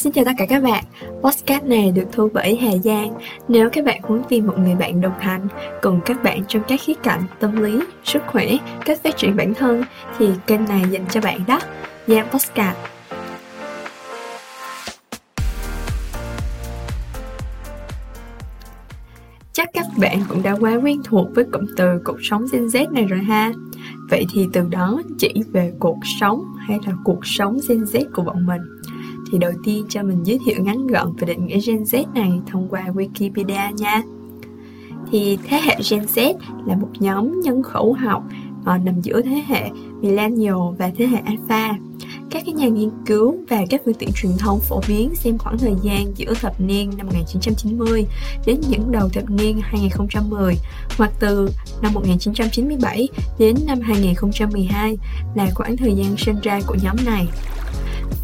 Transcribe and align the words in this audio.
Xin 0.00 0.12
chào 0.12 0.24
tất 0.24 0.32
cả 0.38 0.46
các 0.46 0.62
bạn, 0.62 0.84
podcast 1.22 1.64
này 1.64 1.92
được 1.92 2.04
thu 2.12 2.28
bởi 2.34 2.56
Hà 2.56 2.76
Giang. 2.76 3.18
Nếu 3.48 3.70
các 3.72 3.84
bạn 3.84 4.00
muốn 4.08 4.22
tìm 4.28 4.46
một 4.46 4.58
người 4.58 4.74
bạn 4.74 5.00
đồng 5.00 5.18
hành 5.18 5.48
cùng 5.82 6.00
các 6.04 6.22
bạn 6.22 6.42
trong 6.48 6.62
các 6.68 6.80
khía 6.80 6.94
cạnh 7.02 7.22
tâm 7.40 7.62
lý, 7.62 7.80
sức 8.04 8.22
khỏe, 8.26 8.46
cách 8.84 9.00
phát 9.04 9.16
triển 9.16 9.36
bản 9.36 9.54
thân 9.54 9.84
thì 10.18 10.28
kênh 10.46 10.64
này 10.64 10.82
dành 10.90 11.04
cho 11.10 11.20
bạn 11.20 11.40
đó. 11.46 11.60
Giang 12.06 12.28
Podcast. 12.30 12.76
Chắc 19.52 19.68
các 19.72 19.86
bạn 19.98 20.22
cũng 20.28 20.42
đã 20.42 20.56
quá 20.60 20.74
quen 20.82 21.00
thuộc 21.04 21.28
với 21.34 21.44
cụm 21.52 21.66
từ 21.76 22.00
cuộc 22.04 22.18
sống 22.22 22.46
Gen 22.52 22.66
Z 22.66 22.92
này 22.92 23.04
rồi 23.04 23.20
ha. 23.20 23.52
Vậy 24.10 24.26
thì 24.34 24.46
từ 24.52 24.68
đó 24.70 25.02
chỉ 25.18 25.32
về 25.52 25.72
cuộc 25.78 25.98
sống 26.20 26.44
hay 26.58 26.78
là 26.86 26.92
cuộc 27.04 27.26
sống 27.26 27.58
Gen 27.68 27.84
Z 27.84 28.04
của 28.12 28.22
bọn 28.22 28.46
mình 28.46 28.60
thì 29.32 29.38
đầu 29.38 29.52
tiên 29.64 29.86
cho 29.88 30.02
mình 30.02 30.22
giới 30.24 30.38
thiệu 30.44 30.56
ngắn 30.62 30.86
gọn 30.86 31.12
về 31.12 31.26
định 31.26 31.46
nghĩa 31.46 31.58
Gen 31.66 31.82
Z 31.82 32.12
này 32.14 32.32
thông 32.46 32.68
qua 32.68 32.84
Wikipedia 32.94 33.74
nha. 33.74 34.02
Thì 35.10 35.38
thế 35.44 35.60
hệ 35.64 35.76
Gen 35.90 36.04
Z 36.04 36.34
là 36.66 36.76
một 36.76 36.88
nhóm 36.98 37.40
nhân 37.40 37.62
khẩu 37.62 37.92
học 37.92 38.22
uh, 38.60 38.84
nằm 38.84 39.00
giữa 39.00 39.22
thế 39.22 39.42
hệ 39.46 39.70
Millennial 40.00 40.56
và 40.78 40.90
thế 40.96 41.06
hệ 41.06 41.18
Alpha. 41.24 41.74
Các 42.30 42.42
cái 42.46 42.54
nhà 42.54 42.68
nghiên 42.68 42.90
cứu 43.06 43.36
và 43.48 43.64
các 43.70 43.80
phương 43.84 43.94
tiện 43.94 44.10
truyền 44.14 44.32
thông 44.38 44.60
phổ 44.60 44.80
biến 44.88 45.14
xem 45.14 45.38
khoảng 45.38 45.58
thời 45.58 45.74
gian 45.82 46.12
giữa 46.16 46.34
thập 46.34 46.60
niên 46.60 46.90
năm 46.96 47.06
1990 47.06 48.06
đến 48.46 48.60
những 48.68 48.92
đầu 48.92 49.08
thập 49.08 49.30
niên 49.30 49.60
2010 49.62 50.54
hoặc 50.98 51.12
từ 51.20 51.50
năm 51.82 51.92
1997 51.94 53.08
đến 53.38 53.56
năm 53.66 53.80
2012 53.80 54.98
là 55.34 55.46
khoảng 55.54 55.76
thời 55.76 55.92
gian 55.92 56.16
sinh 56.16 56.36
ra 56.42 56.60
của 56.66 56.76
nhóm 56.82 56.96
này 57.06 57.26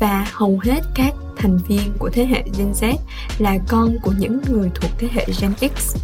và 0.00 0.26
hầu 0.32 0.58
hết 0.62 0.80
các 0.94 1.14
thành 1.36 1.58
viên 1.68 1.92
của 1.98 2.10
thế 2.12 2.26
hệ 2.26 2.44
Gen 2.58 2.72
Z 2.72 2.94
là 3.38 3.58
con 3.68 3.96
của 4.02 4.12
những 4.18 4.40
người 4.48 4.70
thuộc 4.74 4.90
thế 4.98 5.08
hệ 5.12 5.26
Gen 5.40 5.70
X. 5.76 5.96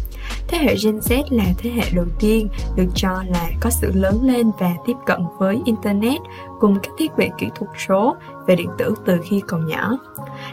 Thế 0.47 0.57
hệ 0.57 0.75
Gen 0.83 0.97
Z 0.97 1.23
là 1.29 1.45
thế 1.57 1.69
hệ 1.69 1.83
đầu 1.93 2.05
tiên 2.19 2.47
được 2.75 2.87
cho 2.95 3.23
là 3.27 3.49
có 3.59 3.69
sự 3.69 3.91
lớn 3.93 4.19
lên 4.23 4.51
và 4.59 4.73
tiếp 4.85 4.93
cận 5.05 5.19
với 5.39 5.61
Internet 5.65 6.21
cùng 6.59 6.79
các 6.83 6.91
thiết 6.97 7.17
bị 7.17 7.29
kỹ 7.37 7.47
thuật 7.55 7.71
số 7.87 8.15
về 8.47 8.55
điện 8.55 8.69
tử 8.77 8.95
từ 9.05 9.19
khi 9.23 9.41
còn 9.47 9.67
nhỏ. 9.67 9.97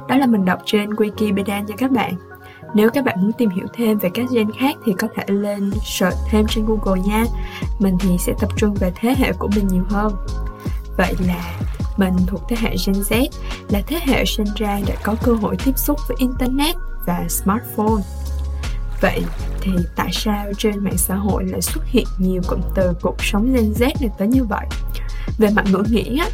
Đó 0.09 0.17
là 0.17 0.27
mình 0.27 0.45
đọc 0.45 0.59
trên 0.65 0.91
Wikipedia 0.91 1.65
nha 1.65 1.75
các 1.79 1.91
bạn. 1.91 2.15
Nếu 2.75 2.91
các 2.91 3.05
bạn 3.05 3.23
muốn 3.23 3.33
tìm 3.33 3.51
hiểu 3.51 3.67
thêm 3.75 3.99
về 3.99 4.11
các 4.15 4.31
gen 4.31 4.53
khác 4.53 4.77
thì 4.85 4.93
có 4.99 5.09
thể 5.15 5.25
lên 5.27 5.71
search 5.85 6.17
thêm 6.31 6.47
trên 6.49 6.67
Google 6.67 7.01
nha. 7.01 7.25
Mình 7.79 7.97
thì 8.01 8.19
sẽ 8.19 8.33
tập 8.41 8.51
trung 8.57 8.75
về 8.75 8.93
thế 8.95 9.15
hệ 9.19 9.33
của 9.33 9.49
mình 9.57 9.69
nhiều 9.69 9.85
hơn. 9.89 10.13
Vậy 10.97 11.15
là 11.27 11.59
mình 12.01 12.15
thuộc 12.27 12.41
thế 12.49 12.57
hệ 12.61 12.77
Gen 12.87 12.97
Z 12.97 13.29
là 13.69 13.83
thế 13.87 13.99
hệ 14.03 14.25
sinh 14.25 14.47
ra 14.57 14.81
đã 14.89 14.95
có 15.03 15.15
cơ 15.23 15.33
hội 15.33 15.57
tiếp 15.65 15.79
xúc 15.79 15.99
với 16.09 16.17
Internet 16.21 16.77
và 17.07 17.25
smartphone. 17.29 18.03
Vậy 19.01 19.23
thì 19.61 19.73
tại 19.97 20.09
sao 20.13 20.47
trên 20.59 20.79
mạng 20.79 20.99
xã 20.99 21.15
hội 21.15 21.45
lại 21.45 21.61
xuất 21.61 21.87
hiện 21.87 22.07
nhiều 22.19 22.43
cụm 22.49 22.61
từ 22.75 22.93
cuộc 23.03 23.17
sống 23.19 23.53
Gen 23.55 23.73
Z 23.73 23.81
này 24.01 24.11
tới 24.19 24.29
như 24.29 24.45
vậy? 24.45 24.67
Về 25.39 25.49
mặt 25.57 25.65
ngữ 25.73 25.83
nghĩa 25.91 26.25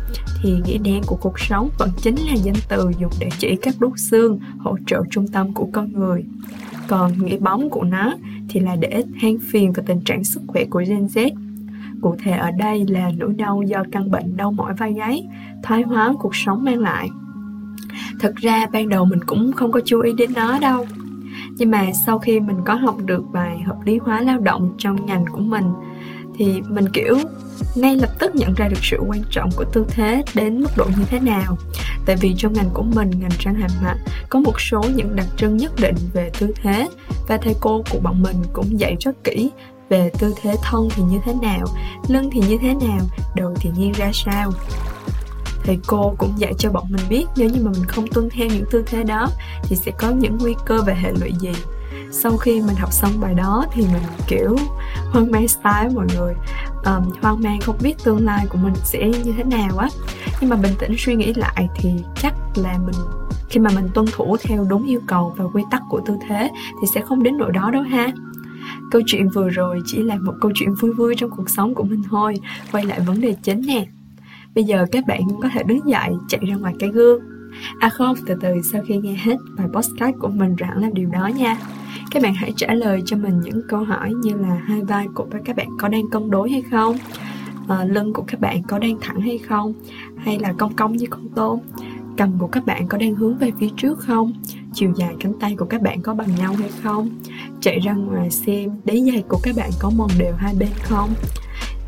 thì 0.43 0.55
nghĩa 0.65 0.79
đen 0.79 1.03
của 1.07 1.17
cuộc 1.17 1.39
sống 1.41 1.71
vẫn 1.79 1.91
chính 2.03 2.17
là 2.17 2.35
danh 2.35 2.55
từ 2.69 2.91
dùng 2.99 3.13
để 3.21 3.29
chỉ 3.39 3.57
các 3.63 3.75
đốt 3.79 3.93
xương 3.97 4.39
hỗ 4.59 4.77
trợ 4.87 5.03
trung 5.11 5.29
tâm 5.29 5.55
của 5.55 5.69
con 5.73 5.93
người. 5.93 6.25
Còn 6.89 7.25
nghĩa 7.25 7.39
bóng 7.39 7.71
của 7.71 7.85
nó 7.85 8.15
thì 8.49 8.61
là 8.61 8.77
để 8.77 9.03
than 9.21 9.37
phiền 9.51 9.73
về 9.73 9.83
tình 9.87 10.01
trạng 10.05 10.25
sức 10.25 10.41
khỏe 10.47 10.65
của 10.65 10.83
Gen 10.89 11.07
Z 11.07 11.31
Cụ 12.03 12.17
thể 12.23 12.33
ở 12.33 12.51
đây 12.51 12.85
là 12.89 13.11
nỗi 13.17 13.33
đau 13.37 13.63
do 13.63 13.83
căn 13.93 14.11
bệnh 14.11 14.37
đau 14.37 14.53
mỏi 14.53 14.75
vai 14.79 14.93
gáy, 14.93 15.23
thoái 15.63 15.83
hóa 15.83 16.13
cuộc 16.19 16.37
sống 16.37 16.65
mang 16.65 16.79
lại. 16.79 17.09
Thật 18.21 18.33
ra 18.37 18.67
ban 18.73 18.89
đầu 18.89 19.05
mình 19.05 19.21
cũng 19.27 19.53
không 19.53 19.73
có 19.73 19.81
chú 19.85 20.01
ý 20.01 20.13
đến 20.19 20.31
nó 20.35 20.59
đâu. 20.59 20.87
Nhưng 21.57 21.71
mà 21.71 21.85
sau 22.07 22.19
khi 22.19 22.41
mình 22.41 22.57
có 22.65 22.75
học 22.75 22.97
được 23.05 23.23
bài 23.33 23.59
hợp 23.67 23.77
lý 23.85 23.99
hóa 23.99 24.21
lao 24.21 24.39
động 24.39 24.75
trong 24.79 25.07
ngành 25.07 25.25
của 25.33 25.41
mình 25.41 25.65
thì 26.39 26.63
mình 26.69 26.85
kiểu 26.93 27.17
ngay 27.75 27.97
lập 27.97 28.11
tức 28.19 28.35
nhận 28.35 28.55
ra 28.57 28.69
được 28.69 28.79
sự 28.83 28.99
quan 29.09 29.23
trọng 29.31 29.51
của 29.57 29.65
tư 29.73 29.87
thế 29.89 30.23
đến 30.35 30.61
mức 30.61 30.71
độ 30.77 30.85
như 30.99 31.05
thế 31.09 31.21
nào 31.21 31.57
tại 32.07 32.17
vì 32.21 32.35
trong 32.37 32.53
ngành 32.53 32.71
của 32.75 32.83
mình 32.83 33.11
ngành 33.11 33.31
răng 33.39 33.55
hàm 33.55 33.71
mặt 33.83 33.97
có 34.31 34.41
một 34.41 34.61
số 34.61 34.83
những 34.95 35.17
đặc 35.17 35.27
trưng 35.37 35.57
nhất 35.57 35.73
định 35.81 35.95
về 36.13 36.31
tư 36.39 36.53
thế 36.63 36.89
và 37.29 37.39
thầy 37.43 37.55
cô 37.61 37.83
của 37.91 37.99
bọn 38.03 38.23
mình 38.23 38.37
cũng 38.53 38.81
dạy 38.81 38.97
rất 39.01 39.25
kỹ 39.25 39.51
về 39.89 40.11
tư 40.19 40.35
thế 40.43 40.57
thân 40.63 40.89
thì 40.95 41.03
như 41.03 41.19
thế 41.25 41.35
nào 41.43 41.67
lưng 42.09 42.31
thì 42.33 42.41
như 42.49 42.59
thế 42.61 42.75
nào 42.75 43.01
đầu 43.35 43.55
thì 43.57 43.71
nghiêng 43.77 43.93
ra 43.93 44.11
sao? 44.15 44.51
Thầy 45.65 45.79
cô 45.87 46.15
cũng 46.19 46.33
dạy 46.37 46.55
cho 46.59 46.71
bọn 46.71 46.85
mình 46.91 47.05
biết 47.09 47.27
nếu 47.37 47.49
như 47.49 47.65
mà 47.65 47.71
mình 47.71 47.85
không 47.85 48.07
tuân 48.07 48.29
theo 48.31 48.47
những 48.47 48.65
tư 48.71 48.85
thế 48.87 49.03
đó 49.03 49.29
thì 49.63 49.77
sẽ 49.77 49.93
có 49.99 50.11
những 50.11 50.39
nguy 50.41 50.55
cơ 50.67 50.83
và 50.87 50.93
hệ 50.93 51.13
lụy 51.13 51.33
gì. 51.41 51.53
Sau 52.11 52.37
khi 52.37 52.61
mình 52.61 52.77
học 52.77 52.93
xong 52.93 53.11
bài 53.21 53.35
đó 53.35 53.67
thì 53.73 53.83
mình 53.83 54.03
kiểu 54.27 54.57
hoang 55.13 55.31
mang 55.31 55.49
style 55.49 55.89
mọi 55.95 56.07
người. 56.17 56.35
Um, 56.85 57.11
hoang 57.23 57.43
mang 57.43 57.61
không 57.61 57.77
biết 57.83 57.95
tương 58.05 58.25
lai 58.25 58.47
của 58.51 58.59
mình 58.59 58.75
sẽ 58.85 59.09
như 59.25 59.33
thế 59.37 59.45
nào 59.45 59.79
á. 59.79 59.89
Nhưng 60.41 60.51
mà 60.51 60.57
bình 60.57 60.73
tĩnh 60.79 60.95
suy 60.99 61.15
nghĩ 61.15 61.35
lại 61.35 61.69
thì 61.77 61.91
chắc 62.23 62.35
là 62.55 62.79
mình 62.79 62.95
khi 63.49 63.61
mà 63.61 63.71
mình 63.75 63.89
tuân 63.95 64.07
thủ 64.13 64.37
theo 64.43 64.65
đúng 64.65 64.87
yêu 64.87 65.01
cầu 65.07 65.35
và 65.37 65.45
quy 65.45 65.63
tắc 65.71 65.83
của 65.91 66.01
tư 66.07 66.15
thế 66.29 66.51
thì 66.81 66.87
sẽ 66.95 67.01
không 67.01 67.23
đến 67.23 67.39
nỗi 67.39 67.53
đó 67.53 67.71
đâu 67.71 67.83
ha 67.83 68.13
câu 68.91 69.03
chuyện 69.07 69.29
vừa 69.29 69.49
rồi 69.49 69.81
chỉ 69.87 70.03
là 70.03 70.17
một 70.17 70.35
câu 70.41 70.53
chuyện 70.55 70.75
vui 70.75 70.93
vui 70.93 71.15
trong 71.15 71.31
cuộc 71.31 71.51
sống 71.51 71.75
của 71.75 71.85
mình 71.85 72.03
thôi. 72.11 72.35
Quay 72.73 72.85
lại 72.85 73.01
vấn 73.01 73.21
đề 73.21 73.37
chính 73.43 73.63
nè. 73.67 73.87
Bây 74.55 74.65
giờ 74.65 74.87
các 74.93 75.07
bạn 75.07 75.21
có 75.43 75.49
thể 75.53 75.63
đứng 75.63 75.89
dậy 75.89 76.11
chạy 76.29 76.41
ra 76.49 76.57
ngoài 76.57 76.75
cái 76.79 76.89
gương. 76.89 77.21
À 77.79 77.89
không 77.89 78.17
từ 78.27 78.35
từ 78.41 78.63
sau 78.63 78.83
khi 78.87 78.97
nghe 78.97 79.15
hết 79.15 79.37
bài 79.59 79.67
podcast 79.73 80.17
của 80.19 80.29
mình 80.29 80.57
rạng 80.61 80.83
làm 80.83 80.95
điều 80.95 81.09
đó 81.09 81.27
nha. 81.27 81.57
Các 82.11 82.23
bạn 82.23 82.35
hãy 82.35 82.53
trả 82.57 82.75
lời 82.75 83.03
cho 83.07 83.17
mình 83.17 83.41
những 83.41 83.63
câu 83.69 83.85
hỏi 83.85 84.13
như 84.23 84.35
là 84.35 84.55
hai 84.65 84.83
vai 84.83 85.07
của 85.15 85.27
các 85.45 85.57
bạn 85.57 85.69
có 85.79 85.89
đang 85.89 86.11
cân 86.11 86.31
đối 86.31 86.51
hay 86.51 86.63
không? 86.63 86.97
À, 87.69 87.85
lưng 87.85 88.13
của 88.13 88.25
các 88.27 88.41
bạn 88.41 88.63
có 88.63 88.79
đang 88.79 88.99
thẳng 89.01 89.21
hay 89.21 89.39
không? 89.39 89.75
Hay 90.17 90.39
là 90.39 90.53
cong 90.59 90.75
cong 90.77 90.97
như 90.97 91.07
con 91.11 91.29
tôm? 91.35 91.59
Cầm 92.17 92.39
của 92.39 92.47
các 92.47 92.67
bạn 92.67 92.89
có 92.89 92.99
đang 92.99 93.15
hướng 93.15 93.39
về 93.39 93.51
phía 93.61 93.69
trước 93.77 93.99
không? 93.99 94.33
Chiều 94.75 94.93
dài 94.97 95.15
cánh 95.21 95.33
tay 95.41 95.57
của 95.59 95.65
các 95.65 95.83
bạn 95.83 96.03
có 96.03 96.15
bằng 96.15 96.29
nhau 96.39 96.55
hay 96.59 96.71
không? 96.83 97.09
Chạy 97.61 97.79
ra 97.79 97.93
ngoài 97.93 98.31
xem 98.31 98.71
đế 98.85 99.01
giày 99.13 99.25
của 99.29 99.39
các 99.43 99.57
bạn 99.57 99.71
có 99.79 99.91
mòn 99.91 100.11
đều 100.19 100.35
hai 100.35 100.55
bên 100.59 100.69
không? 100.83 101.15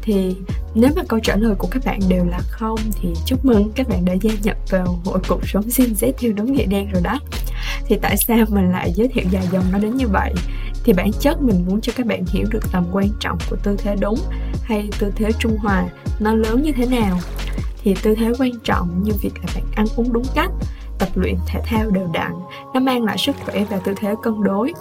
Thì 0.02 0.36
nếu 0.74 0.90
mà 0.96 1.02
câu 1.08 1.20
trả 1.22 1.36
lời 1.36 1.54
của 1.58 1.68
các 1.70 1.82
bạn 1.84 2.00
đều 2.08 2.24
là 2.24 2.38
không, 2.50 2.78
thì 2.92 3.08
chúc 3.26 3.44
mừng, 3.44 3.70
các 3.74 3.88
bạn 3.88 4.04
đã 4.04 4.12
gia 4.12 4.32
nhập 4.42 4.56
vào 4.70 4.98
hội 5.04 5.18
cuộc 5.28 5.40
sống 5.48 5.64
Gen 5.76 5.92
Z 5.92 6.12
theo 6.18 6.32
đúng 6.32 6.52
nghĩa 6.52 6.66
đen 6.66 6.88
rồi 6.92 7.02
đó. 7.02 7.18
Thì 7.86 7.98
tại 8.02 8.16
sao 8.16 8.46
mình 8.48 8.70
lại 8.70 8.92
giới 8.94 9.08
thiệu 9.08 9.24
dài 9.30 9.48
dòng 9.52 9.64
nó 9.72 9.78
đến 9.78 9.96
như 9.96 10.08
vậy? 10.08 10.34
Thì 10.84 10.92
bản 10.92 11.10
chất 11.20 11.42
mình 11.42 11.64
muốn 11.68 11.80
cho 11.80 11.92
các 11.96 12.06
bạn 12.06 12.24
hiểu 12.26 12.46
được 12.50 12.72
tầm 12.72 12.84
quan 12.92 13.08
trọng 13.20 13.38
của 13.50 13.56
tư 13.62 13.76
thế 13.78 13.96
đúng 14.00 14.18
hay 14.62 14.88
tư 14.98 15.12
thế 15.16 15.30
trung 15.38 15.56
hòa 15.58 15.84
nó 16.20 16.34
lớn 16.34 16.62
như 16.62 16.72
thế 16.72 16.86
nào 16.86 17.18
thì 17.88 17.94
tư 18.02 18.14
thế 18.14 18.32
quan 18.38 18.50
trọng 18.64 19.02
như 19.02 19.12
việc 19.22 19.32
là 19.34 19.52
bạn 19.54 19.64
ăn 19.76 19.86
uống 19.96 20.12
đúng 20.12 20.24
cách, 20.34 20.50
tập 20.98 21.08
luyện 21.14 21.34
thể 21.46 21.60
thao 21.64 21.90
đều 21.90 22.08
đặn, 22.12 22.32
nó 22.74 22.80
mang 22.80 23.04
lại 23.04 23.18
sức 23.18 23.36
khỏe 23.44 23.64
và 23.70 23.78
tư 23.84 23.94
thế 23.96 24.14
cân 24.22 24.42
đối. 24.42 24.72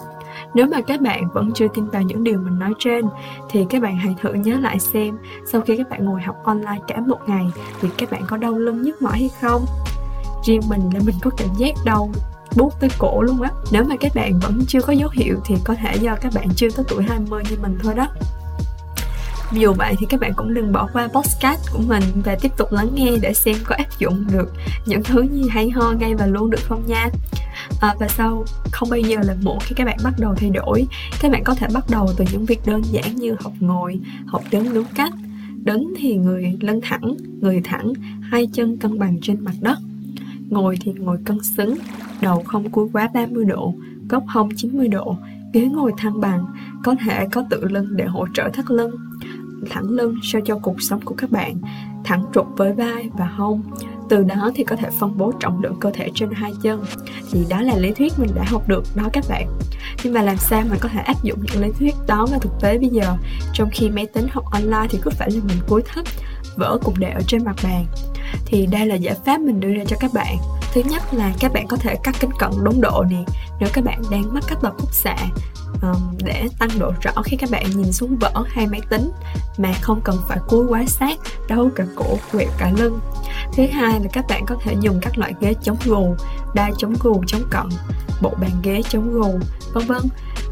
Nếu 0.54 0.66
mà 0.68 0.82
các 0.82 1.02
bạn 1.02 1.28
vẫn 1.34 1.52
chưa 1.54 1.68
tin 1.74 1.86
vào 1.90 2.02
những 2.02 2.24
điều 2.24 2.40
mình 2.40 2.60
nói 2.60 2.74
trên, 2.80 3.06
thì 3.50 3.66
các 3.70 3.82
bạn 3.82 3.98
hãy 3.98 4.16
thử 4.22 4.34
nhớ 4.34 4.58
lại 4.60 4.80
xem, 4.80 5.18
sau 5.52 5.62
khi 5.62 5.78
các 5.78 5.90
bạn 5.90 6.06
ngồi 6.06 6.22
học 6.22 6.36
online 6.44 6.80
cả 6.88 7.02
một 7.08 7.18
ngày, 7.28 7.46
thì 7.82 7.90
các 7.98 8.12
bạn 8.12 8.22
có 8.28 8.38
đau 8.38 8.52
lưng 8.52 8.82
nhức 8.82 9.02
mỏi 9.02 9.18
hay 9.20 9.30
không? 9.42 9.66
Riêng 10.46 10.62
mình 10.70 10.90
là 10.94 11.00
mình 11.06 11.16
có 11.22 11.32
cảm 11.38 11.50
giác 11.58 11.76
đau 11.86 12.10
bút 12.58 12.74
tới 12.80 12.90
cổ 13.00 13.22
luôn 13.22 13.42
á. 13.42 13.50
Nếu 13.72 13.84
mà 13.84 13.96
các 14.00 14.12
bạn 14.16 14.40
vẫn 14.40 14.62
chưa 14.68 14.82
có 14.82 14.94
dấu 14.94 15.10
hiệu 15.14 15.36
thì 15.46 15.56
có 15.64 15.76
thể 15.76 15.96
do 15.96 16.16
các 16.22 16.34
bạn 16.36 16.48
chưa 16.56 16.70
tới 16.70 16.86
tuổi 16.90 17.04
20 17.04 17.44
như 17.50 17.58
mình 17.62 17.78
thôi 17.84 17.94
đó 17.96 18.08
dù 19.52 19.74
vậy 19.74 19.96
thì 20.00 20.06
các 20.10 20.20
bạn 20.20 20.34
cũng 20.36 20.54
đừng 20.54 20.72
bỏ 20.72 20.90
qua 20.94 21.08
podcast 21.08 21.72
của 21.74 21.82
mình 21.88 22.04
và 22.26 22.38
tiếp 22.42 22.52
tục 22.58 22.72
lắng 22.72 22.90
nghe 22.96 23.12
để 23.22 23.34
xem 23.34 23.56
có 23.64 23.76
áp 23.76 24.00
dụng 24.00 24.26
được 24.32 24.54
những 24.86 25.04
thứ 25.04 25.22
gì 25.32 25.48
hay 25.50 25.70
ho 25.70 25.92
ngay 25.92 26.16
và 26.16 26.28
luôn 26.28 26.50
được 26.50 26.62
không 26.64 26.84
nha. 26.88 27.10
À, 27.82 27.96
và 28.00 28.08
sau 28.08 28.46
không 28.72 28.90
bao 28.90 29.00
giờ 29.00 29.18
là 29.24 29.36
muộn 29.42 29.58
khi 29.62 29.76
các 29.76 29.86
bạn 29.86 29.98
bắt 30.04 30.14
đầu 30.20 30.36
thay 30.36 30.50
đổi 30.50 30.88
các 31.22 31.32
bạn 31.32 31.44
có 31.44 31.56
thể 31.56 31.68
bắt 31.74 31.84
đầu 31.90 32.10
từ 32.18 32.26
những 32.32 32.46
việc 32.46 32.60
đơn 32.66 32.82
giản 32.92 33.16
như 33.16 33.36
học 33.40 33.54
ngồi 33.60 34.00
học 34.26 34.44
đứng 34.52 34.74
đúng 34.74 34.86
cách 34.96 35.14
đứng 35.64 35.94
thì 35.98 36.16
người 36.16 36.58
lưng 36.62 36.80
thẳng 36.84 37.16
người 37.42 37.62
thẳng 37.64 37.94
hai 38.22 38.48
chân 38.54 38.78
cân 38.78 39.00
bằng 39.00 39.18
trên 39.22 39.44
mặt 39.44 39.56
đất 39.62 39.78
ngồi 40.50 40.78
thì 40.82 40.92
ngồi 40.92 41.18
cân 41.26 41.44
xứng 41.44 41.78
đầu 42.22 42.44
không 42.44 42.70
cúi 42.70 42.88
quá 42.94 43.10
30 43.14 43.46
độ 43.46 43.74
góc 44.10 44.24
hông 44.28 44.50
90 44.56 44.88
độ 44.88 45.18
ghế 45.54 45.66
ngồi 45.66 45.92
thăng 45.98 46.22
bằng 46.22 46.46
có 46.84 46.96
thể 47.06 47.28
có 47.32 47.44
tự 47.50 47.64
lưng 47.64 47.88
để 47.90 48.06
hỗ 48.06 48.28
trợ 48.34 48.50
thắt 48.54 48.72
lưng. 48.72 48.96
Thẳng 49.70 49.90
lưng 49.90 50.16
sao 50.24 50.42
cho 50.46 50.58
cuộc 50.58 50.82
sống 50.82 51.02
của 51.02 51.16
các 51.18 51.32
bạn 51.32 51.56
thẳng 52.04 52.26
trục 52.34 52.48
với 52.58 52.74
vai 52.74 53.10
và 53.18 53.26
hông. 53.26 53.64
Từ 54.10 54.24
đó 54.24 54.52
thì 54.56 54.64
có 54.64 54.76
thể 54.76 54.90
phân 55.00 55.18
bố 55.18 55.32
trọng 55.40 55.64
lượng 55.64 55.76
cơ 55.80 55.92
thể 55.94 56.10
trên 56.16 56.30
hai 56.32 56.54
chân. 56.62 56.84
Thì 57.32 57.46
đó 57.50 57.62
là 57.62 57.78
lý 57.78 57.92
thuyết 57.92 58.14
mình 58.20 58.30
đã 58.36 58.44
học 58.48 58.68
được 58.68 58.84
đó 58.96 59.10
các 59.14 59.24
bạn. 59.30 59.48
Nhưng 60.04 60.14
mà 60.14 60.22
làm 60.22 60.38
sao 60.38 60.64
mình 60.70 60.80
có 60.82 60.90
thể 60.90 61.00
áp 61.00 61.24
dụng 61.24 61.40
những 61.42 61.64
lý 61.64 61.72
thuyết 61.80 61.96
đó 62.08 62.26
vào 62.32 62.40
thực 62.40 62.52
tế 62.62 62.78
bây 62.78 62.90
giờ? 62.90 63.16
Trong 63.54 63.70
khi 63.72 63.90
máy 63.90 64.06
tính 64.06 64.28
học 64.32 64.46
online 64.52 64.88
thì 64.90 65.00
cứ 65.02 65.12
phải 65.12 65.32
là 65.32 65.40
mình 65.48 65.58
cúi 65.68 65.82
thấp, 65.82 66.06
vỡ 66.58 66.78
cục 66.84 66.98
để 66.98 67.10
ở 67.10 67.22
trên 67.28 67.46
mặt 67.46 67.56
bàn. 67.64 67.86
Thì 68.46 68.66
đây 68.66 68.86
là 68.86 68.96
giải 68.96 69.16
pháp 69.26 69.42
mình 69.42 69.60
đưa 69.60 69.74
ra 69.74 69.84
cho 69.88 69.98
các 70.00 70.12
bạn 70.14 70.38
thứ 70.78 70.84
nhất 70.90 71.14
là 71.14 71.34
các 71.40 71.54
bạn 71.54 71.68
có 71.68 71.78
thể 71.78 71.96
cắt 72.04 72.16
kính 72.20 72.30
cận 72.40 72.52
đúng 72.64 72.82
độ 72.82 73.06
nè. 73.10 73.24
Nếu 73.60 73.70
các 73.74 73.84
bạn 73.84 74.02
đang 74.12 74.34
mắc 74.34 74.44
các 74.48 74.58
tật 74.62 74.74
khúc 74.78 74.94
xạ 74.94 75.16
um, 75.82 76.18
để 76.26 76.48
tăng 76.60 76.70
độ 76.80 76.92
rõ 77.02 77.12
khi 77.24 77.38
các 77.38 77.50
bạn 77.52 77.66
nhìn 77.76 77.92
xuống 77.92 78.18
vỡ 78.20 78.44
hay 78.48 78.68
máy 78.68 78.82
tính 78.90 79.12
mà 79.58 79.74
không 79.82 80.02
cần 80.04 80.16
phải 80.28 80.40
cúi 80.48 80.66
quá 80.66 80.86
sát 80.88 81.20
đâu 81.48 81.70
cả 81.76 81.86
cổ 81.96 82.18
quẹo 82.32 82.48
cả 82.58 82.72
lưng. 82.78 83.00
Thứ 83.54 83.64
hai 83.74 84.00
là 84.00 84.08
các 84.14 84.26
bạn 84.30 84.46
có 84.46 84.56
thể 84.64 84.76
dùng 84.82 85.00
các 85.02 85.18
loại 85.18 85.34
ghế 85.40 85.54
chống 85.64 85.78
gù 85.86 86.16
đai 86.56 86.72
chống 86.78 86.94
gù 87.00 87.24
chống 87.28 87.44
cận 87.50 87.66
bộ 88.22 88.34
bàn 88.42 88.52
ghế 88.64 88.82
chống 88.90 89.14
gù 89.14 89.40
vân 89.74 89.86
vân. 89.88 90.02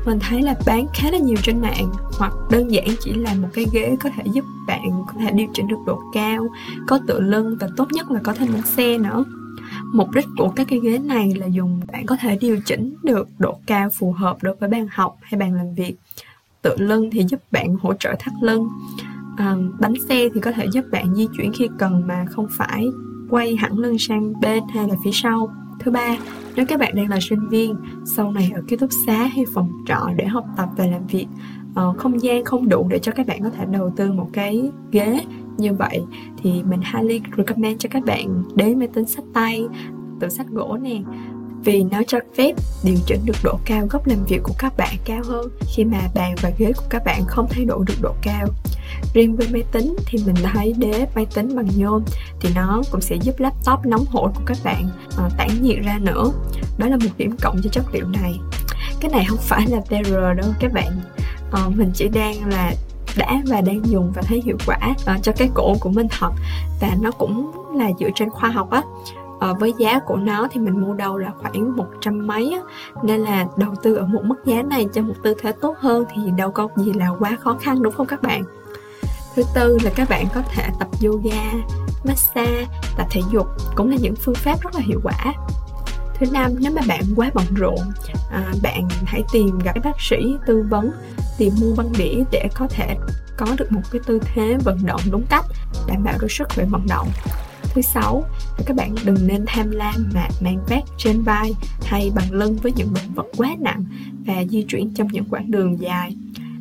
Mình 0.06 0.19
thấy 0.19 0.42
là 0.42 0.56
bán 0.66 0.88
khá 0.94 1.12
là 1.12 1.18
nhiều 1.18 1.38
trên 1.44 1.62
mạng 1.62 1.92
hoặc 2.19 2.33
đơn 2.50 2.72
giản 2.72 2.88
chỉ 3.01 3.13
là 3.13 3.33
một 3.33 3.48
cái 3.54 3.66
ghế 3.74 3.95
có 4.04 4.10
thể 4.18 4.24
giúp 4.31 4.45
bạn 4.68 5.06
có 5.07 5.13
thể 5.19 5.31
điều 5.31 5.48
chỉnh 5.54 5.68
được 5.68 5.80
độ 5.86 6.00
cao 6.13 6.48
có 6.88 7.00
tựa 7.07 7.19
lưng 7.19 7.57
và 7.60 7.68
tốt 7.77 7.88
nhất 7.92 8.12
là 8.12 8.19
có 8.24 8.33
thêm 8.33 8.54
bánh 8.54 8.66
xe 8.66 8.98
nữa 8.98 9.24
mục 9.95 10.12
đích 10.12 10.25
của 10.38 10.50
các 10.50 10.68
cái 10.69 10.80
ghế 10.80 10.97
này 10.97 11.33
là 11.36 11.45
dùng 11.45 11.81
bạn 11.92 12.06
có 12.06 12.18
thể 12.19 12.38
điều 12.42 12.59
chỉnh 12.65 12.95
được 13.03 13.27
độ 13.39 13.57
cao 13.65 13.89
phù 13.89 14.12
hợp 14.12 14.38
đối 14.42 14.56
với 14.56 14.69
bàn 14.69 14.88
học 14.92 15.18
hay 15.21 15.39
bàn 15.39 15.53
làm 15.53 15.74
việc. 15.74 15.95
Tựa 16.62 16.75
lưng 16.77 17.09
thì 17.12 17.24
giúp 17.30 17.39
bạn 17.51 17.75
hỗ 17.81 17.94
trợ 17.94 18.15
thắt 18.19 18.33
lưng. 18.42 18.68
À, 19.38 19.56
bánh 19.80 19.94
xe 20.09 20.30
thì 20.33 20.39
có 20.42 20.51
thể 20.51 20.65
giúp 20.74 20.86
bạn 20.92 21.15
di 21.15 21.27
chuyển 21.38 21.53
khi 21.53 21.69
cần 21.77 22.07
mà 22.07 22.25
không 22.30 22.47
phải 22.51 22.86
quay 23.30 23.56
hẳn 23.56 23.80
lưng 23.80 24.00
sang 24.00 24.33
bên 24.42 24.63
hay 24.74 24.88
là 24.88 24.95
phía 25.03 25.12
sau. 25.13 25.50
Thứ 25.80 25.92
ba 25.92 26.18
nếu 26.56 26.65
các 26.65 26.80
bạn 26.80 26.95
đang 26.95 27.09
là 27.09 27.19
sinh 27.21 27.50
viên 27.50 27.75
sau 28.06 28.31
này 28.31 28.51
ở 28.56 28.62
ký 28.68 28.75
túc 28.75 28.89
xá 29.06 29.25
hay 29.25 29.45
phòng 29.53 29.71
trọ 29.88 30.09
để 30.15 30.25
học 30.25 30.45
tập 30.57 30.69
và 30.77 30.86
làm 30.86 31.07
việc 31.07 31.27
uh, 31.71 31.98
không 31.98 32.21
gian 32.21 32.45
không 32.45 32.69
đủ 32.69 32.88
để 32.89 33.00
cho 33.00 33.12
các 33.12 33.27
bạn 33.27 33.44
có 33.44 33.50
thể 33.50 33.65
đầu 33.71 33.94
tư 33.95 34.12
một 34.12 34.30
cái 34.33 34.71
ghế 34.91 35.19
như 35.57 35.74
vậy 35.74 36.04
thì 36.44 36.63
mình 36.63 36.80
highly 36.94 37.22
recommend 37.38 37.78
cho 37.80 37.90
các 37.92 38.06
bạn 38.06 38.44
đến 38.56 38.80
máy 38.80 38.88
tính 38.94 39.06
sách 39.06 39.25
tay 39.34 39.63
tự 40.19 40.30
sách 40.30 40.48
gỗ 40.48 40.78
nè. 40.81 41.02
Vì 41.63 41.84
nó 41.84 42.02
cho 42.07 42.19
phép 42.38 42.56
điều 42.84 42.96
chỉnh 43.06 43.19
được 43.25 43.36
độ 43.44 43.60
cao 43.66 43.88
góc 43.90 44.07
làm 44.07 44.25
việc 44.28 44.40
của 44.44 44.54
các 44.60 44.78
bạn 44.78 44.96
cao 45.06 45.22
hơn 45.25 45.48
khi 45.75 45.84
mà 45.84 46.00
bàn 46.16 46.36
và 46.42 46.52
ghế 46.57 46.72
của 46.74 46.86
các 46.90 47.02
bạn 47.06 47.22
không 47.28 47.48
thay 47.50 47.66
đổi 47.66 47.86
được 47.88 47.96
độ 48.02 48.13
cao. 48.22 48.48
Riêng 49.13 49.36
với 49.36 49.48
máy 49.52 49.63
tính 49.72 49.96
thì 50.06 50.19
mình 50.25 50.36
thấy 50.44 50.74
đế 50.78 51.07
máy 51.16 51.25
tính 51.36 51.56
bằng 51.56 51.68
nhôm 51.78 52.04
thì 52.42 52.50
nó 52.56 52.81
cũng 52.92 53.01
sẽ 53.01 53.16
giúp 53.16 53.40
laptop 53.40 53.86
nóng 53.86 54.06
hổi 54.06 54.31
của 54.36 54.42
các 54.46 54.58
bạn 54.63 54.90
uh, 55.08 55.31
tản 55.38 55.48
nhiệt 55.62 55.78
ra 55.84 56.00
nữa. 56.01 56.31
Đó 56.78 56.88
là 56.88 56.98
một 56.98 57.12
điểm 57.18 57.36
cộng 57.42 57.58
cho 57.63 57.69
chất 57.69 57.84
liệu 57.94 58.08
này. 58.08 58.40
Cái 59.00 59.12
này 59.12 59.25
không 59.30 59.40
phải 59.42 59.68
là 59.68 59.81
PR 59.81 60.13
đâu 60.13 60.54
các 60.60 60.74
bạn. 60.74 60.92
Uh, 61.50 61.78
mình 61.78 61.92
chỉ 61.94 62.10
đang 62.10 62.50
là 62.50 62.74
đã 63.17 63.41
và 63.47 63.62
đang 63.62 63.85
dùng 63.85 64.12
và 64.15 64.21
thấy 64.21 64.41
hiệu 64.45 64.57
quả 64.67 64.77
uh, 64.91 65.23
cho 65.23 65.31
cái 65.38 65.50
cổ 65.53 65.75
của 65.79 65.89
mình 65.89 66.07
thật 66.19 66.31
và 66.81 66.89
nó 67.01 67.12
cũng 67.12 67.51
là 67.75 67.91
dựa 68.00 68.09
trên 68.15 68.29
khoa 68.29 68.50
học 68.50 68.69
á. 68.71 68.81
À, 69.39 69.53
với 69.53 69.73
giá 69.77 70.00
của 70.00 70.15
nó 70.15 70.47
thì 70.51 70.59
mình 70.59 70.81
mua 70.81 70.94
đầu 70.94 71.17
là 71.17 71.31
khoảng 71.41 71.75
một 71.75 71.88
trăm 72.01 72.27
mấy 72.27 72.51
á, 72.53 72.59
nên 73.03 73.19
là 73.19 73.45
đầu 73.57 73.75
tư 73.83 73.95
ở 73.95 74.06
một 74.06 74.21
mức 74.23 74.45
giá 74.45 74.63
này 74.63 74.88
cho 74.94 75.01
một 75.01 75.13
tư 75.23 75.33
thế 75.41 75.51
tốt 75.51 75.75
hơn 75.79 76.06
thì 76.15 76.21
đâu 76.38 76.51
có 76.51 76.67
gì 76.75 76.94
là 76.94 77.09
quá 77.19 77.38
khó 77.41 77.57
khăn 77.62 77.81
đúng 77.81 77.94
không 77.94 78.07
các 78.07 78.21
bạn? 78.21 78.44
Thứ 79.35 79.44
tư 79.56 79.77
là 79.83 79.91
các 79.95 80.09
bạn 80.09 80.25
có 80.33 80.41
thể 80.41 80.69
tập 80.79 80.88
yoga 81.03 81.53
massage 82.06 82.65
tập 82.97 83.07
thể 83.12 83.21
dục 83.31 83.47
cũng 83.75 83.89
là 83.89 83.97
những 84.01 84.15
phương 84.15 84.35
pháp 84.35 84.62
rất 84.62 84.75
là 84.75 84.81
hiệu 84.81 85.00
quả. 85.03 85.33
Thứ 86.19 86.25
năm 86.31 86.51
nếu 86.59 86.71
mà 86.71 86.81
bạn 86.88 87.01
quá 87.15 87.31
bận 87.33 87.45
rộn 87.56 87.79
à, 88.31 88.53
bạn 88.63 88.88
hãy 89.06 89.23
tìm 89.31 89.59
gặp 89.63 89.75
bác 89.83 90.01
sĩ 90.01 90.38
tư 90.45 90.65
vấn 90.69 90.91
tìm 91.38 91.54
mua 91.62 91.76
băng 91.76 91.92
đĩa 91.98 92.24
để 92.32 92.50
có 92.56 92.68
thể 92.68 92.96
có 93.38 93.46
được 93.58 93.72
một 93.72 93.82
cái 93.92 94.02
tư 94.06 94.20
thế 94.26 94.58
vận 94.64 94.78
động 94.86 95.02
đúng 95.12 95.24
cách, 95.30 95.46
đảm 95.88 96.04
bảo 96.04 96.18
được 96.22 96.32
sức 96.32 96.48
khỏe 96.56 96.66
vận 96.66 96.86
động. 96.90 97.08
Thứ 97.64 97.82
sáu 97.82 98.24
là 98.58 98.64
các 98.66 98.78
bạn 98.78 98.96
đừng 99.06 99.28
nên 99.28 99.44
tham 99.48 99.72
lam 99.72 99.96
mà 100.14 100.28
mang 100.42 100.60
vác 100.70 100.84
trên 100.98 101.22
vai 101.22 101.54
hay 101.82 102.12
bằng 102.16 102.32
lưng 102.32 102.58
với 102.64 102.72
những 102.76 102.88
động 102.96 103.14
vật 103.16 103.26
quá 103.38 103.56
nặng 103.60 103.86
và 104.26 104.44
di 104.50 104.64
chuyển 104.64 104.94
trong 104.94 105.08
những 105.08 105.26
quãng 105.30 105.52
đường 105.52 105.80
dài. 105.80 106.16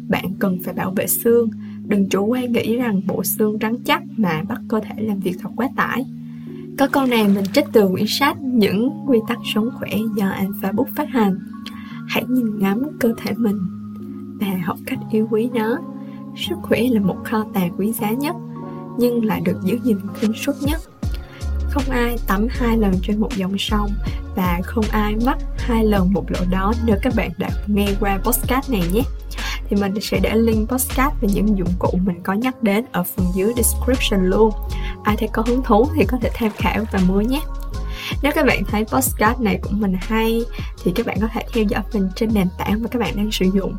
Bạn 0.08 0.24
cần 0.38 0.58
phải 0.64 0.74
bảo 0.74 0.90
vệ 0.90 1.06
xương, 1.06 1.50
đừng 1.86 2.08
chủ 2.08 2.26
quan 2.26 2.52
nghĩ 2.52 2.76
rằng 2.76 3.00
bộ 3.06 3.24
xương 3.24 3.58
rắn 3.60 3.76
chắc 3.84 4.02
mà 4.16 4.42
bắt 4.48 4.60
cơ 4.68 4.80
thể 4.80 5.02
làm 5.02 5.20
việc 5.20 5.36
thật 5.40 5.48
quá 5.56 5.68
tải. 5.76 6.04
Có 6.78 6.88
câu 6.88 7.06
này 7.06 7.28
mình 7.28 7.44
trích 7.52 7.64
từ 7.72 7.88
quyển 7.88 8.06
sách 8.08 8.36
những 8.42 8.90
quy 9.06 9.18
tắc 9.28 9.38
sống 9.54 9.68
khỏe 9.78 9.90
do 10.16 10.28
Alpha 10.28 10.72
Book 10.72 10.88
phát 10.96 11.08
hành. 11.08 11.38
Hãy 12.08 12.24
nhìn 12.28 12.58
ngắm 12.58 12.82
cơ 13.00 13.14
thể 13.16 13.32
mình 13.36 13.58
và 14.40 14.46
học 14.64 14.78
cách 14.86 14.98
yêu 15.10 15.28
quý 15.30 15.50
nó. 15.54 15.78
Sức 16.36 16.54
khỏe 16.62 16.82
là 16.90 17.00
một 17.00 17.16
kho 17.24 17.44
tàng 17.54 17.74
quý 17.78 17.92
giá 17.92 18.10
nhất, 18.10 18.36
nhưng 18.98 19.24
lại 19.24 19.40
được 19.40 19.60
giữ 19.64 19.78
gìn 19.84 19.98
tinh 20.20 20.32
suốt 20.32 20.52
nhất. 20.60 20.80
Không 21.70 21.90
ai 21.90 22.16
tắm 22.26 22.46
hai 22.50 22.76
lần 22.78 22.94
trên 23.02 23.20
một 23.20 23.36
dòng 23.36 23.58
sông 23.58 23.90
và 24.36 24.60
không 24.64 24.84
ai 24.90 25.16
mất 25.24 25.36
hai 25.58 25.84
lần 25.84 26.12
một 26.12 26.24
lỗ 26.30 26.40
đó 26.50 26.72
nếu 26.84 26.96
các 27.02 27.12
bạn 27.16 27.30
đã 27.38 27.48
nghe 27.66 27.88
qua 28.00 28.18
podcast 28.24 28.70
này 28.70 28.82
nhé. 28.92 29.02
Thì 29.68 29.76
mình 29.80 29.94
sẽ 30.00 30.20
để 30.22 30.36
link 30.36 30.68
podcast 30.70 31.14
và 31.20 31.28
những 31.34 31.58
dụng 31.58 31.72
cụ 31.78 31.98
mình 32.04 32.20
có 32.22 32.32
nhắc 32.32 32.62
đến 32.62 32.84
ở 32.92 33.02
phần 33.02 33.26
dưới 33.34 33.52
description 33.56 34.30
luôn. 34.30 34.50
Ai 35.04 35.16
thấy 35.16 35.28
có 35.32 35.42
hứng 35.46 35.62
thú 35.62 35.86
thì 35.94 36.04
có 36.04 36.18
thể 36.20 36.30
tham 36.34 36.50
khảo 36.56 36.84
và 36.92 37.00
mua 37.08 37.20
nhé 37.20 37.40
nếu 38.22 38.32
các 38.34 38.46
bạn 38.46 38.64
thấy 38.64 38.84
podcast 38.84 39.40
này 39.40 39.58
của 39.62 39.70
mình 39.72 39.96
hay, 40.00 40.40
thì 40.82 40.92
các 40.94 41.06
bạn 41.06 41.18
có 41.20 41.28
thể 41.32 41.42
theo 41.52 41.64
dõi 41.64 41.82
mình 41.92 42.08
trên 42.16 42.34
nền 42.34 42.48
tảng 42.58 42.82
mà 42.82 42.88
các 42.88 42.98
bạn 42.98 43.16
đang 43.16 43.32
sử 43.32 43.46
dụng. 43.54 43.76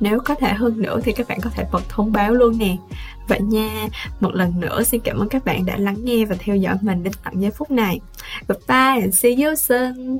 Nếu 0.00 0.20
có 0.24 0.34
thể 0.34 0.52
hơn 0.52 0.82
nữa, 0.82 1.00
thì 1.04 1.12
các 1.12 1.28
bạn 1.28 1.40
có 1.40 1.50
thể 1.50 1.64
bật 1.72 1.82
thông 1.88 2.12
báo 2.12 2.32
luôn 2.32 2.58
nè. 2.58 2.76
Vậy 3.28 3.40
nha, 3.40 3.88
một 4.20 4.34
lần 4.34 4.60
nữa 4.60 4.82
xin 4.82 5.00
cảm 5.00 5.18
ơn 5.18 5.28
các 5.28 5.44
bạn 5.44 5.66
đã 5.66 5.76
lắng 5.76 5.96
nghe 6.04 6.24
và 6.24 6.36
theo 6.38 6.56
dõi 6.56 6.76
mình 6.80 7.02
đến 7.02 7.12
tận 7.24 7.34
giây 7.42 7.50
phút 7.50 7.70
này. 7.70 8.00
Goodbye 8.48 9.00
and 9.00 9.18
see 9.18 9.34
you 9.34 9.54
soon. 9.54 10.18